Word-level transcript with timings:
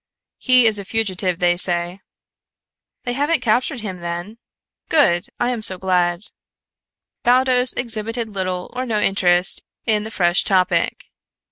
"He 0.39 0.65
is 0.65 0.79
a 0.79 0.83
fugitive, 0.83 1.37
they 1.37 1.55
say." 1.55 2.01
"They 3.03 3.13
haven't 3.13 3.41
captured 3.41 3.81
him, 3.81 3.99
then? 3.99 4.39
Good! 4.89 5.27
I 5.39 5.51
am 5.51 5.61
so 5.61 5.77
glad." 5.77 6.23
Baldos 7.23 7.73
exhibited 7.73 8.33
little 8.33 8.73
or 8.75 8.87
no 8.87 8.99
interest 8.99 9.61
in 9.85 10.01
the 10.01 10.09
fresh 10.09 10.43
topic. 10.43 11.05